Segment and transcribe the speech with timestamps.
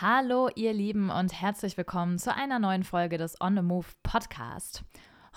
[0.00, 4.82] Hallo, ihr Lieben, und herzlich willkommen zu einer neuen Folge des On the Move Podcast.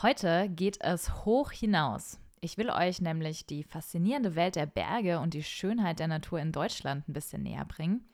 [0.01, 2.19] Heute geht es hoch hinaus.
[2.41, 6.51] Ich will euch nämlich die faszinierende Welt der Berge und die Schönheit der Natur in
[6.51, 8.09] Deutschland ein bisschen näher bringen.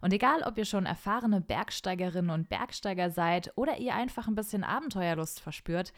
[0.00, 4.64] Und egal, ob ihr schon erfahrene Bergsteigerinnen und Bergsteiger seid oder ihr einfach ein bisschen
[4.64, 5.92] Abenteuerlust verspürt,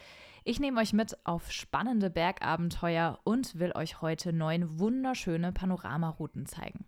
[0.45, 6.85] ich nehme euch mit auf spannende Bergabenteuer und will euch heute neun wunderschöne Panoramarouten zeigen.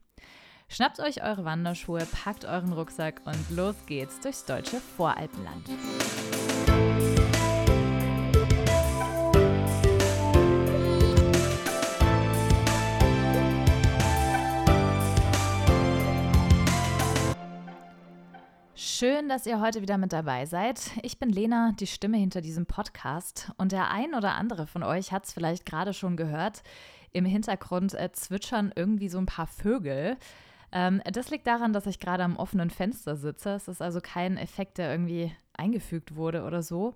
[0.71, 5.67] Schnappt euch eure Wanderschuhe, packt euren Rucksack und los geht's durchs deutsche Voralpenland.
[18.75, 20.91] Schön, dass ihr heute wieder mit dabei seid.
[21.03, 23.51] Ich bin Lena, die Stimme hinter diesem Podcast.
[23.57, 26.63] Und der ein oder andere von euch hat es vielleicht gerade schon gehört.
[27.13, 30.19] Im Hintergrund äh, zwitschern irgendwie so ein paar Vögel.
[30.73, 33.51] Ähm, das liegt daran, dass ich gerade am offenen Fenster sitze.
[33.51, 36.95] Es ist also kein Effekt, der irgendwie eingefügt wurde oder so,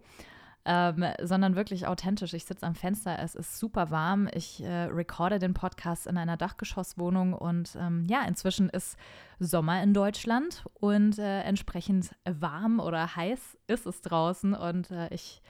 [0.64, 2.34] ähm, sondern wirklich authentisch.
[2.34, 4.28] Ich sitze am Fenster, es ist super warm.
[4.32, 8.96] Ich äh, recorde den Podcast in einer Dachgeschosswohnung und ähm, ja, inzwischen ist
[9.40, 15.42] Sommer in Deutschland und äh, entsprechend warm oder heiß ist es draußen und äh, ich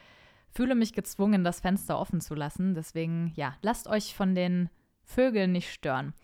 [0.53, 2.75] fühle mich gezwungen, das Fenster offen zu lassen.
[2.75, 4.71] Deswegen, ja, lasst euch von den
[5.03, 6.15] Vögeln nicht stören.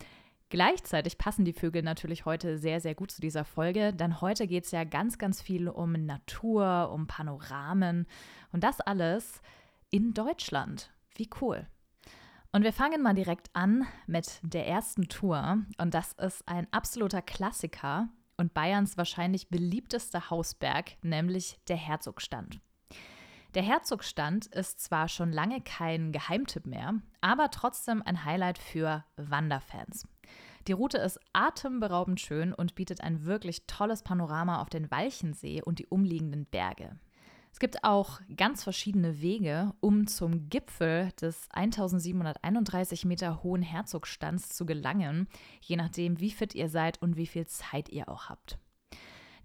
[0.50, 4.64] Gleichzeitig passen die Vögel natürlich heute sehr, sehr gut zu dieser Folge, denn heute geht
[4.64, 8.06] es ja ganz, ganz viel um Natur, um Panoramen
[8.52, 9.42] und das alles
[9.90, 10.90] in Deutschland.
[11.16, 11.66] Wie cool.
[12.50, 17.20] Und wir fangen mal direkt an mit der ersten Tour und das ist ein absoluter
[17.20, 22.60] Klassiker und Bayerns wahrscheinlich beliebtester Hausberg, nämlich der Herzogstand.
[23.54, 30.06] Der Herzogstand ist zwar schon lange kein Geheimtipp mehr, aber trotzdem ein Highlight für Wanderfans.
[30.68, 35.78] Die Route ist atemberaubend schön und bietet ein wirklich tolles Panorama auf den Walchensee und
[35.78, 36.98] die umliegenden Berge.
[37.50, 44.66] Es gibt auch ganz verschiedene Wege, um zum Gipfel des 1731 Meter hohen Herzogstands zu
[44.66, 45.26] gelangen,
[45.62, 48.58] je nachdem, wie fit ihr seid und wie viel Zeit ihr auch habt.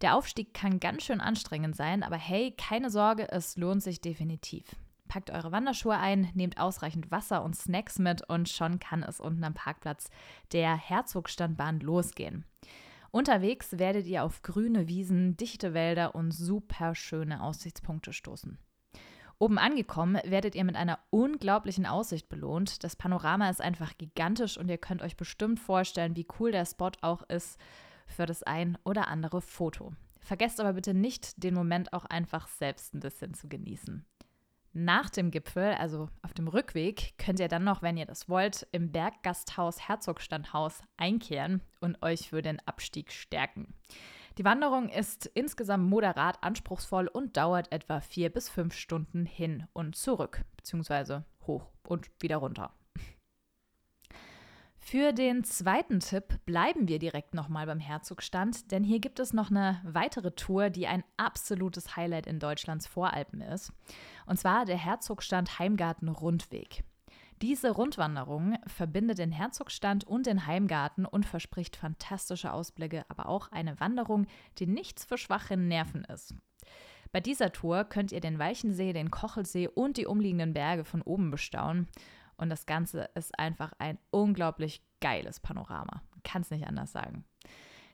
[0.01, 4.65] Der Aufstieg kann ganz schön anstrengend sein, aber hey, keine Sorge, es lohnt sich definitiv.
[5.13, 9.43] Packt eure Wanderschuhe ein, nehmt ausreichend Wasser und Snacks mit und schon kann es unten
[9.43, 10.09] am Parkplatz
[10.53, 12.45] der Herzogstandbahn losgehen.
[13.11, 18.57] Unterwegs werdet ihr auf grüne Wiesen, dichte Wälder und super schöne Aussichtspunkte stoßen.
[19.37, 22.83] Oben angekommen werdet ihr mit einer unglaublichen Aussicht belohnt.
[22.83, 26.89] Das Panorama ist einfach gigantisch und ihr könnt euch bestimmt vorstellen, wie cool der Spot
[27.01, 27.59] auch ist
[28.07, 29.93] für das ein oder andere Foto.
[30.21, 34.07] Vergesst aber bitte nicht, den Moment auch einfach selbst ein bisschen zu genießen.
[34.75, 38.67] Nach dem Gipfel, also auf dem Rückweg, könnt ihr dann noch, wenn ihr das wollt,
[38.71, 43.75] im Berggasthaus Herzogstandhaus einkehren und euch für den Abstieg stärken.
[44.39, 49.95] Die Wanderung ist insgesamt moderat anspruchsvoll und dauert etwa vier bis fünf Stunden hin und
[49.95, 52.73] zurück, beziehungsweise hoch und wieder runter.
[54.85, 59.49] Für den zweiten Tipp bleiben wir direkt nochmal beim Herzogstand, denn hier gibt es noch
[59.49, 63.71] eine weitere Tour, die ein absolutes Highlight in Deutschlands Voralpen ist.
[64.27, 66.83] Und zwar der Herzogstand Heimgarten Rundweg.
[67.41, 73.79] Diese Rundwanderung verbindet den Herzogstand und den Heimgarten und verspricht fantastische Ausblicke, aber auch eine
[73.79, 74.27] Wanderung,
[74.59, 76.35] die nichts für schwache Nerven ist.
[77.13, 81.31] Bei dieser Tour könnt ihr den Weichensee, den Kochelsee und die umliegenden Berge von oben
[81.31, 81.87] bestaunen.
[82.37, 86.01] Und das Ganze ist einfach ein unglaublich geiles Panorama.
[86.23, 87.25] Kann es nicht anders sagen.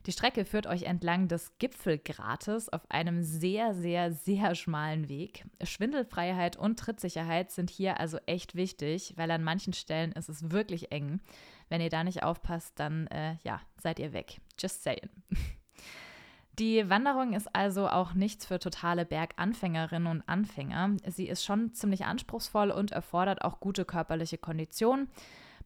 [0.06, 5.44] Die Strecke führt euch entlang des Gipfelgrates auf einem sehr, sehr, sehr schmalen Weg.
[5.62, 10.90] Schwindelfreiheit und Trittsicherheit sind hier also echt wichtig, weil an manchen Stellen ist es wirklich
[10.90, 11.20] eng.
[11.68, 14.40] Wenn ihr da nicht aufpasst, dann äh, ja, seid ihr weg.
[14.58, 15.10] Just saying.
[16.60, 20.90] Die Wanderung ist also auch nichts für totale Berganfängerinnen und Anfänger.
[21.06, 25.08] Sie ist schon ziemlich anspruchsvoll und erfordert auch gute körperliche Kondition.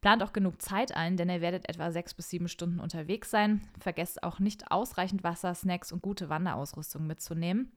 [0.03, 3.63] Plant auch genug Zeit ein, denn ihr werdet etwa sechs bis sieben Stunden unterwegs sein.
[3.81, 7.73] Vergesst auch nicht ausreichend Wasser, Snacks und gute Wanderausrüstung mitzunehmen.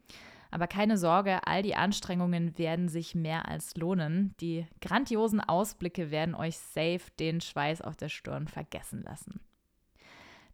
[0.52, 4.36] Aber keine Sorge, all die Anstrengungen werden sich mehr als lohnen.
[4.42, 9.40] Die grandiosen Ausblicke werden euch safe den Schweiß auf der Stirn vergessen lassen.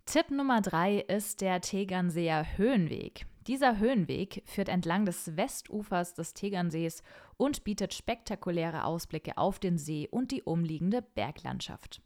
[0.05, 3.25] Tipp Nummer drei ist der Tegernseer Höhenweg.
[3.47, 7.03] Dieser Höhenweg führt entlang des Westufers des Tegernsees
[7.38, 12.01] und bietet spektakuläre Ausblicke auf den See und die umliegende Berglandschaft.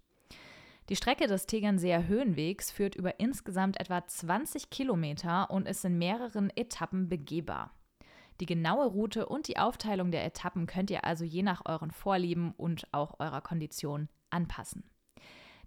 [0.89, 6.49] Die Strecke des Tegernseer Höhenwegs führt über insgesamt etwa 20 Kilometer und ist in mehreren
[6.55, 7.73] Etappen begehbar.
[8.39, 12.53] Die genaue Route und die Aufteilung der Etappen könnt ihr also je nach euren Vorlieben
[12.55, 14.83] und auch eurer Kondition anpassen.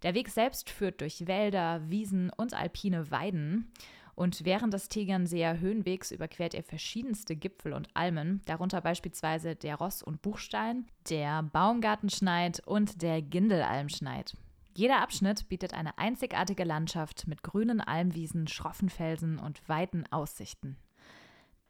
[0.02, 3.70] Der Weg selbst führt durch Wälder, Wiesen und alpine Weiden.
[4.14, 10.02] Und während des Tegernseer Höhenwegs überquert ihr verschiedenste Gipfel und Almen, darunter beispielsweise der Ross-
[10.02, 14.36] und Buchstein, der Baumgartenschneid und der Gindelalmschneid.
[14.74, 20.76] Jeder Abschnitt bietet eine einzigartige Landschaft mit grünen Almwiesen, schroffen Felsen und weiten Aussichten.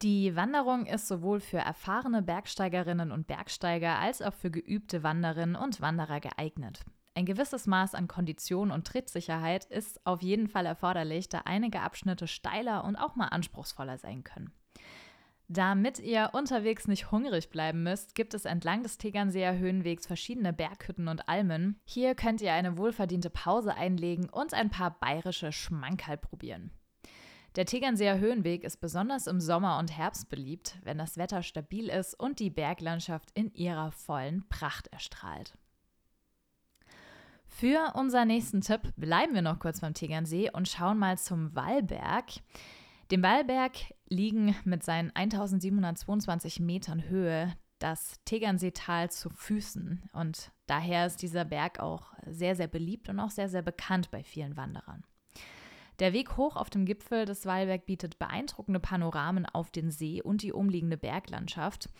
[0.02, 5.80] Die Wanderung ist sowohl für erfahrene Bergsteigerinnen und Bergsteiger als auch für geübte Wanderinnen und
[5.80, 6.84] Wanderer geeignet.
[7.20, 12.26] Ein gewisses Maß an Kondition und Trittsicherheit ist auf jeden Fall erforderlich, da einige Abschnitte
[12.26, 14.54] steiler und auch mal anspruchsvoller sein können.
[15.46, 21.08] Damit ihr unterwegs nicht hungrig bleiben müsst, gibt es entlang des Tegernseer Höhenwegs verschiedene Berghütten
[21.08, 21.78] und Almen.
[21.84, 26.70] Hier könnt ihr eine wohlverdiente Pause einlegen und ein paar bayerische Schmankerl probieren.
[27.54, 32.18] Der Tegernseer Höhenweg ist besonders im Sommer und Herbst beliebt, wenn das Wetter stabil ist
[32.18, 35.58] und die Berglandschaft in ihrer vollen Pracht erstrahlt.
[37.60, 42.24] Für unseren nächsten Tipp bleiben wir noch kurz beim Tegernsee und schauen mal zum Wallberg.
[43.10, 43.72] Dem Wallberg
[44.08, 51.80] liegen mit seinen 1722 Metern Höhe das Tegernseetal zu Füßen und daher ist dieser Berg
[51.80, 55.04] auch sehr, sehr beliebt und auch sehr, sehr bekannt bei vielen Wanderern.
[55.98, 60.40] Der Weg hoch auf dem Gipfel des Wallberg bietet beeindruckende Panoramen auf den See und
[60.40, 61.90] die umliegende Berglandschaft.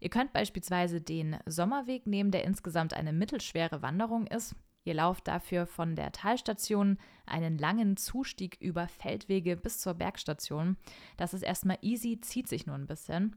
[0.00, 4.56] Ihr könnt beispielsweise den Sommerweg nehmen, der insgesamt eine mittelschwere Wanderung ist.
[4.84, 10.76] Ihr lauft dafür von der Talstation einen langen Zustieg über Feldwege bis zur Bergstation.
[11.16, 13.36] Das ist erstmal easy, zieht sich nur ein bisschen.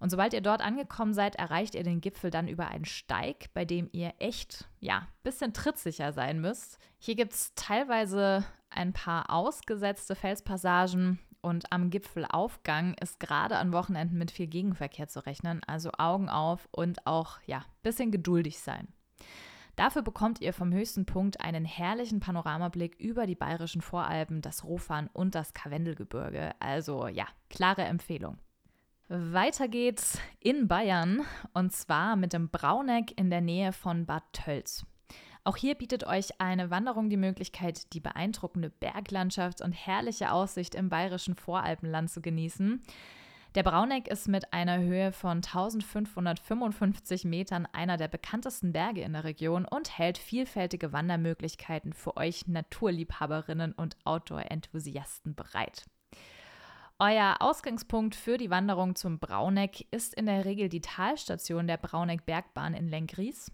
[0.00, 3.64] Und sobald ihr dort angekommen seid, erreicht ihr den Gipfel dann über einen Steig, bei
[3.64, 6.78] dem ihr echt, ja, bisschen trittsicher sein müsst.
[6.98, 14.18] Hier gibt es teilweise ein paar ausgesetzte Felspassagen und am Gipfelaufgang ist gerade an Wochenenden
[14.18, 15.62] mit viel Gegenverkehr zu rechnen.
[15.66, 18.88] Also Augen auf und auch, ja, bisschen geduldig sein.
[19.80, 25.08] Dafür bekommt ihr vom höchsten Punkt einen herrlichen Panoramablick über die bayerischen Voralpen, das Rofan
[25.14, 26.50] und das Karwendelgebirge.
[26.60, 28.36] Also ja, klare Empfehlung.
[29.08, 31.22] Weiter geht's in Bayern
[31.54, 34.84] und zwar mit dem Brauneck in der Nähe von Bad Tölz.
[35.44, 40.90] Auch hier bietet euch eine Wanderung die Möglichkeit, die beeindruckende Berglandschaft und herrliche Aussicht im
[40.90, 42.82] bayerischen Voralpenland zu genießen.
[43.56, 49.24] Der Brauneck ist mit einer Höhe von 1555 Metern einer der bekanntesten Berge in der
[49.24, 55.86] Region und hält vielfältige Wandermöglichkeiten für euch Naturliebhaberinnen und Outdoor-Enthusiasten bereit.
[57.00, 62.26] Euer Ausgangspunkt für die Wanderung zum Brauneck ist in der Regel die Talstation der Brauneck
[62.26, 63.50] Bergbahn in Lenkries.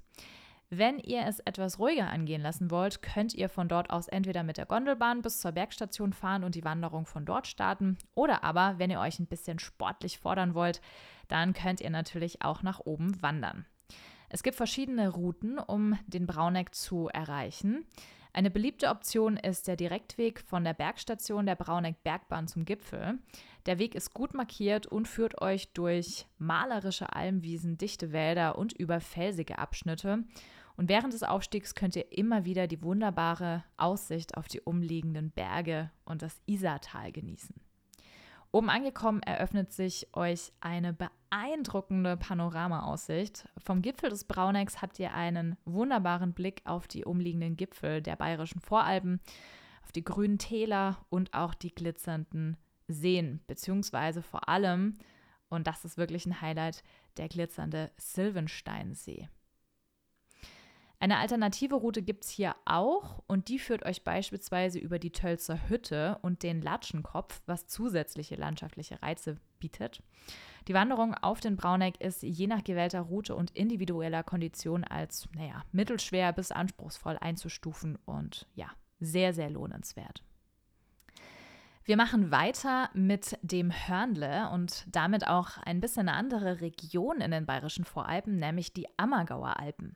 [0.68, 4.56] Wenn ihr es etwas ruhiger angehen lassen wollt, könnt ihr von dort aus entweder mit
[4.56, 7.96] der Gondelbahn bis zur Bergstation fahren und die Wanderung von dort starten.
[8.16, 10.80] Oder aber, wenn ihr euch ein bisschen sportlich fordern wollt,
[11.28, 13.64] dann könnt ihr natürlich auch nach oben wandern.
[14.28, 17.86] Es gibt verschiedene Routen, um den Brauneck zu erreichen.
[18.32, 23.18] Eine beliebte Option ist der Direktweg von der Bergstation der Brauneck Bergbahn zum Gipfel.
[23.66, 29.00] Der Weg ist gut markiert und führt euch durch malerische Almwiesen, dichte Wälder und über
[29.00, 30.22] felsige Abschnitte.
[30.76, 35.90] Und während des Aufstiegs könnt ihr immer wieder die wunderbare Aussicht auf die umliegenden Berge
[36.04, 37.56] und das Isartal genießen.
[38.52, 43.48] Oben angekommen eröffnet sich euch eine beeindruckende Panoramaaussicht.
[43.58, 48.60] Vom Gipfel des Braunecks habt ihr einen wunderbaren Blick auf die umliegenden Gipfel der bayerischen
[48.60, 49.20] Voralpen,
[49.82, 52.56] auf die grünen Täler und auch die glitzernden
[52.88, 54.98] Seen, beziehungsweise vor allem,
[55.48, 56.82] und das ist wirklich ein Highlight,
[57.16, 59.28] der glitzernde Silvensteinsee.
[60.98, 65.68] Eine alternative Route gibt es hier auch und die führt euch beispielsweise über die Tölzer
[65.68, 70.02] Hütte und den Latschenkopf, was zusätzliche landschaftliche Reize bietet.
[70.68, 75.62] Die Wanderung auf den Brauneck ist je nach gewählter Route und individueller Kondition als, naja,
[75.70, 80.24] mittelschwer bis anspruchsvoll einzustufen und ja, sehr, sehr lohnenswert.
[81.86, 87.30] Wir machen weiter mit dem Hörnle und damit auch ein bisschen eine andere Region in
[87.30, 89.94] den bayerischen Voralpen, nämlich die Ammergauer Alpen.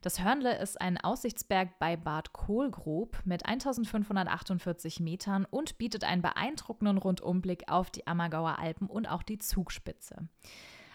[0.00, 6.96] Das Hörnle ist ein Aussichtsberg bei Bad Kohlgrub mit 1548 Metern und bietet einen beeindruckenden
[6.96, 10.28] Rundumblick auf die Ammergauer Alpen und auch die Zugspitze.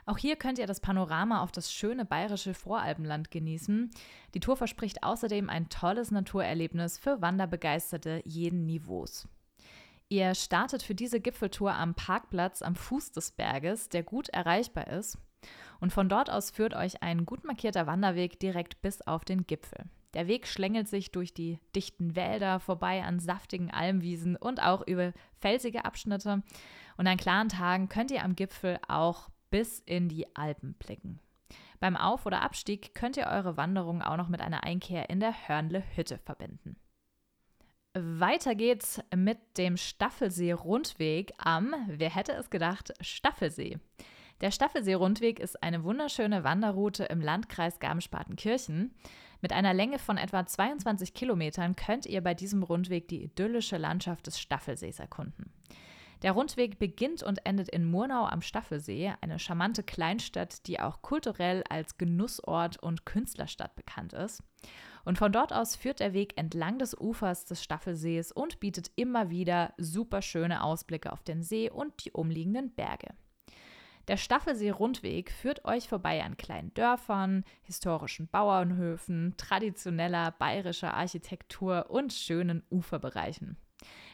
[0.07, 3.91] Auch hier könnt ihr das Panorama auf das schöne bayerische Voralpenland genießen.
[4.33, 9.27] Die Tour verspricht außerdem ein tolles Naturerlebnis für Wanderbegeisterte jeden Niveaus.
[10.09, 15.17] Ihr startet für diese Gipfeltour am Parkplatz am Fuß des Berges, der gut erreichbar ist.
[15.79, 19.85] Und von dort aus führt euch ein gut markierter Wanderweg direkt bis auf den Gipfel.
[20.13, 25.11] Der Weg schlängelt sich durch die dichten Wälder, vorbei an saftigen Almwiesen und auch über
[25.39, 26.43] felsige Abschnitte.
[26.97, 31.19] Und an klaren Tagen könnt ihr am Gipfel auch bis in die Alpen blicken.
[31.79, 35.47] Beim Auf- oder Abstieg könnt ihr eure Wanderung auch noch mit einer Einkehr in der
[35.47, 36.77] Hörnle Hütte verbinden.
[37.95, 43.77] Weiter geht's mit dem Staffelsee-Rundweg am, wer hätte es gedacht, Staffelsee.
[44.41, 48.95] Der Staffelsee-Rundweg ist eine wunderschöne Wanderroute im Landkreis Garmisch-Partenkirchen.
[49.41, 54.25] Mit einer Länge von etwa 22 Kilometern könnt ihr bei diesem Rundweg die idyllische Landschaft
[54.25, 55.53] des Staffelsees erkunden.
[56.23, 61.63] Der Rundweg beginnt und endet in Murnau am Staffelsee, eine charmante Kleinstadt, die auch kulturell
[61.69, 64.41] als Genussort und Künstlerstadt bekannt ist.
[65.05, 69.29] Und von dort aus führt der Weg entlang des Ufers des Staffelsees und bietet immer
[69.29, 73.09] wieder super schöne Ausblicke auf den See und die umliegenden Berge.
[74.09, 82.63] Der Staffelsee-Rundweg führt euch vorbei an kleinen Dörfern, historischen Bauernhöfen, traditioneller bayerischer Architektur und schönen
[82.69, 83.57] Uferbereichen.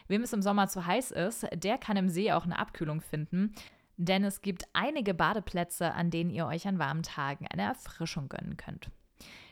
[0.06, 3.52] Wem es im Sommer zu heiß ist, der kann im See auch eine Abkühlung finden,
[3.96, 8.56] denn es gibt einige Badeplätze, an denen ihr euch an warmen Tagen eine Erfrischung gönnen
[8.56, 8.90] könnt.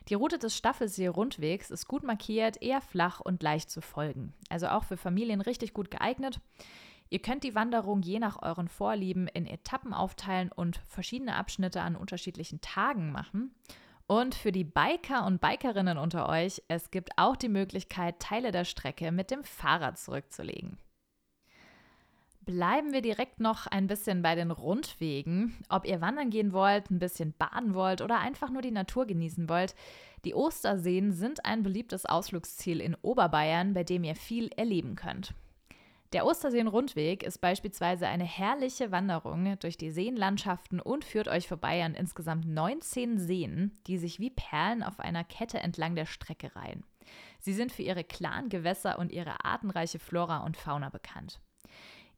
[0.08, 4.32] Die Route des Staffelsee-Rundwegs ist gut markiert, eher flach und leicht zu folgen.
[4.48, 6.40] Also auch für Familien richtig gut geeignet.
[7.10, 11.96] Ihr könnt die Wanderung je nach euren Vorlieben in Etappen aufteilen und verschiedene Abschnitte an
[11.96, 13.54] unterschiedlichen Tagen machen.
[14.06, 18.64] Und für die Biker und Bikerinnen unter euch, es gibt auch die Möglichkeit, Teile der
[18.64, 20.78] Strecke mit dem Fahrrad zurückzulegen.
[22.48, 25.54] Bleiben wir direkt noch ein bisschen bei den Rundwegen.
[25.68, 29.50] Ob ihr wandern gehen wollt, ein bisschen baden wollt oder einfach nur die Natur genießen
[29.50, 29.74] wollt,
[30.24, 35.34] die Osterseen sind ein beliebtes Ausflugsziel in Oberbayern, bei dem ihr viel erleben könnt.
[36.14, 41.92] Der Osterseen-Rundweg ist beispielsweise eine herrliche Wanderung durch die Seenlandschaften und führt euch vorbei an
[41.92, 46.82] insgesamt 19 Seen, die sich wie Perlen auf einer Kette entlang der Strecke reihen.
[47.40, 51.42] Sie sind für ihre klaren Gewässer und ihre artenreiche Flora und Fauna bekannt.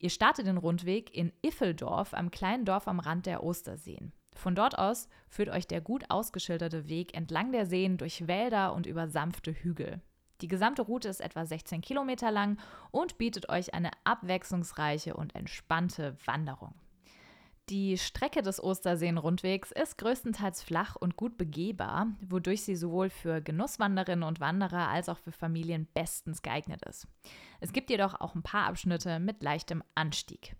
[0.02, 4.12] Ihr startet den Rundweg in Iffeldorf, am kleinen Dorf am Rand der Osterseen.
[4.34, 8.86] Von dort aus führt euch der gut ausgeschilderte Weg entlang der Seen durch Wälder und
[8.86, 10.00] über sanfte Hügel.
[10.40, 12.58] Die gesamte Route ist etwa 16 Kilometer lang
[12.90, 16.74] und bietet euch eine abwechslungsreiche und entspannte Wanderung.
[17.70, 24.24] Die Strecke des Osterseen-Rundwegs ist größtenteils flach und gut begehbar, wodurch sie sowohl für Genusswanderinnen
[24.24, 27.06] und Wanderer als auch für Familien bestens geeignet ist.
[27.60, 30.56] Es gibt jedoch auch ein paar Abschnitte mit leichtem Anstieg.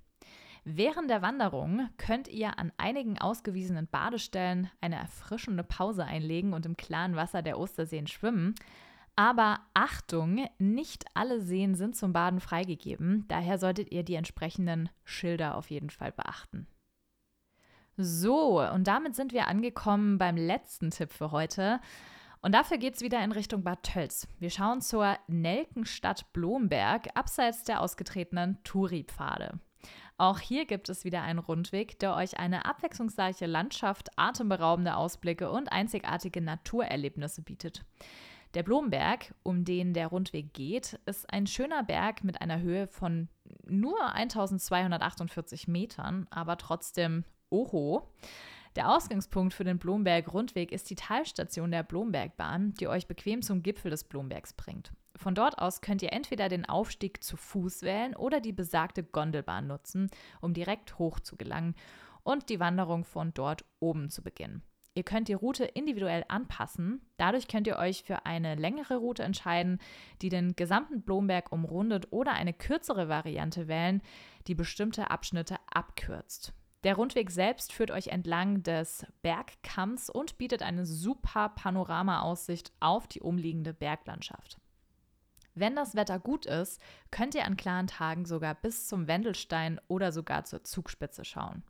[0.63, 6.77] Während der Wanderung könnt ihr an einigen ausgewiesenen Badestellen eine erfrischende Pause einlegen und im
[6.77, 8.55] klaren Wasser der Osterseen schwimmen.
[9.17, 13.25] Aber Achtung, nicht alle Seen sind zum Baden freigegeben.
[13.27, 16.69] Daher solltet ihr die entsprechenden Schilder auf jeden Fall beachten.
[18.03, 21.81] So, und damit sind wir angekommen beim letzten Tipp für heute.
[22.41, 24.27] Und dafür geht es wieder in Richtung Bad Tölz.
[24.39, 29.61] Wir schauen zur Nelkenstadt Blomberg, abseits der ausgetretenen Touri-Pfade.
[30.17, 35.71] Auch hier gibt es wieder einen Rundweg, der euch eine abwechslungsreiche Landschaft, atemberaubende Ausblicke und
[35.71, 37.85] einzigartige Naturerlebnisse bietet.
[38.55, 43.29] Der Blomberg, um den der Rundweg geht, ist ein schöner Berg mit einer Höhe von
[43.67, 48.09] nur 1248 Metern, aber trotzdem oho.
[48.77, 53.91] Der Ausgangspunkt für den Blomberg-Rundweg ist die Talstation der Blombergbahn, die euch bequem zum Gipfel
[53.91, 54.93] des Blombergs bringt.
[55.17, 59.67] Von dort aus könnt ihr entweder den Aufstieg zu Fuß wählen oder die besagte Gondelbahn
[59.67, 61.75] nutzen, um direkt hoch zu gelangen
[62.23, 64.63] und die Wanderung von dort oben zu beginnen.
[64.95, 67.01] Ihr könnt die Route individuell anpassen.
[67.17, 69.79] Dadurch könnt ihr euch für eine längere Route entscheiden,
[70.21, 74.03] die den gesamten Blomberg umrundet oder eine kürzere Variante wählen,
[74.47, 76.53] die bestimmte Abschnitte abkürzt.
[76.83, 83.21] Der Rundweg selbst führt euch entlang des Bergkamms und bietet eine super Panoramaaussicht auf die
[83.21, 84.59] umliegende Berglandschaft.
[85.55, 90.11] Wenn das Wetter gut ist, könnt ihr an klaren Tagen sogar bis zum Wendelstein oder
[90.11, 91.65] sogar zur Zugspitze schauen.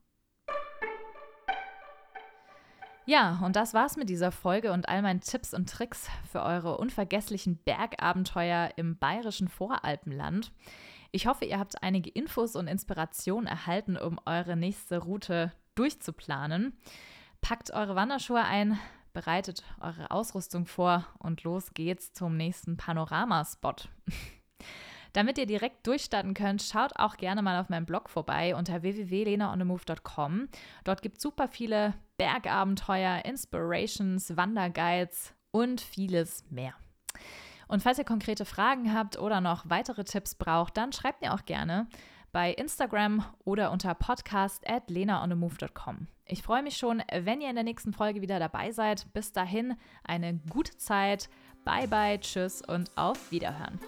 [3.07, 6.77] Ja, und das war's mit dieser Folge und all meinen Tipps und Tricks für eure
[6.77, 10.53] unvergesslichen Bergabenteuer im bayerischen Voralpenland.
[11.13, 16.79] Ich hoffe, ihr habt einige Infos und Inspirationen erhalten, um eure nächste Route durchzuplanen.
[17.41, 18.79] Packt eure Wanderschuhe ein,
[19.13, 23.89] bereitet eure Ausrüstung vor und los geht's zum nächsten Panoramaspot.
[25.13, 30.49] Damit ihr direkt durchstarten könnt, schaut auch gerne mal auf meinem Blog vorbei unter www.lenaonemove.com.
[30.85, 36.75] Dort gibt es super viele Bergabenteuer, Inspirations, Wanderguides und vieles mehr.
[37.71, 41.45] Und falls ihr konkrete Fragen habt oder noch weitere Tipps braucht, dann schreibt mir auch
[41.45, 41.87] gerne
[42.33, 46.09] bei Instagram oder unter podcast at lenaonemove.com.
[46.27, 49.07] Ich freue mich schon, wenn ihr in der nächsten Folge wieder dabei seid.
[49.13, 51.29] Bis dahin eine gute Zeit.
[51.65, 53.79] Bye bye, tschüss und auf Wiederhören.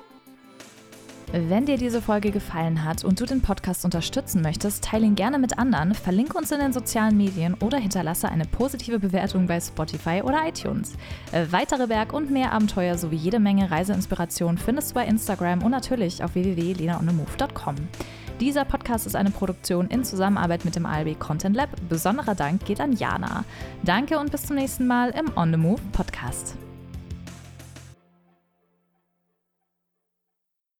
[1.30, 5.38] Wenn dir diese Folge gefallen hat und du den Podcast unterstützen möchtest, teile ihn gerne
[5.38, 10.22] mit anderen, verlinke uns in den sozialen Medien oder hinterlasse eine positive Bewertung bei Spotify
[10.22, 10.92] oder iTunes.
[11.32, 15.70] Äh, weitere Berg- und mehr Abenteuer sowie jede Menge Reiseinspiration findest du bei Instagram und
[15.70, 17.76] natürlich auf www.lenaonemove.com.
[18.40, 21.68] Dieser Podcast ist eine Produktion in Zusammenarbeit mit dem ALB Content Lab.
[21.88, 23.44] Besonderer Dank geht an Jana.
[23.84, 26.56] Danke und bis zum nächsten Mal im On the Move Podcast.